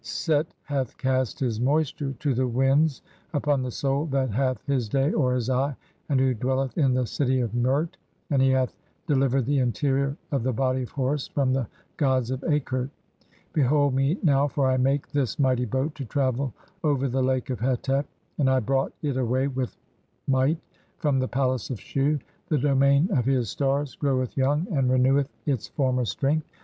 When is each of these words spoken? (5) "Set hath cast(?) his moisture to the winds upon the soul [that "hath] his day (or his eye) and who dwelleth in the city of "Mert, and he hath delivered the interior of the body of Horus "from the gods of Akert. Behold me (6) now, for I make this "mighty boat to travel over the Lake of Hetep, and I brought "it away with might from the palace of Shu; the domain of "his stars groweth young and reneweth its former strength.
(5) 0.01 0.07
"Set 0.07 0.47
hath 0.63 0.97
cast(?) 0.97 1.39
his 1.41 1.59
moisture 1.61 2.13
to 2.17 2.33
the 2.33 2.47
winds 2.47 3.03
upon 3.35 3.61
the 3.61 3.69
soul 3.69 4.07
[that 4.07 4.31
"hath] 4.31 4.65
his 4.65 4.89
day 4.89 5.11
(or 5.13 5.35
his 5.35 5.47
eye) 5.47 5.75
and 6.09 6.19
who 6.19 6.33
dwelleth 6.33 6.75
in 6.75 6.95
the 6.95 7.05
city 7.05 7.39
of 7.39 7.53
"Mert, 7.53 7.97
and 8.31 8.41
he 8.41 8.49
hath 8.49 8.75
delivered 9.05 9.45
the 9.45 9.59
interior 9.59 10.17
of 10.31 10.41
the 10.41 10.51
body 10.53 10.81
of 10.81 10.89
Horus 10.89 11.27
"from 11.27 11.53
the 11.53 11.67
gods 11.97 12.31
of 12.31 12.41
Akert. 12.41 12.89
Behold 13.53 13.93
me 13.93 14.15
(6) 14.15 14.23
now, 14.25 14.47
for 14.47 14.65
I 14.71 14.77
make 14.77 15.07
this 15.11 15.37
"mighty 15.37 15.65
boat 15.65 15.93
to 15.93 16.05
travel 16.05 16.51
over 16.83 17.07
the 17.07 17.21
Lake 17.21 17.51
of 17.51 17.59
Hetep, 17.59 18.07
and 18.39 18.49
I 18.49 18.59
brought 18.59 18.93
"it 19.03 19.17
away 19.17 19.49
with 19.49 19.77
might 20.25 20.57
from 20.97 21.19
the 21.19 21.27
palace 21.27 21.69
of 21.69 21.79
Shu; 21.79 22.17
the 22.47 22.57
domain 22.57 23.07
of 23.11 23.25
"his 23.25 23.51
stars 23.51 23.93
groweth 23.97 24.35
young 24.35 24.65
and 24.71 24.89
reneweth 24.89 25.29
its 25.45 25.67
former 25.67 26.05
strength. 26.05 26.47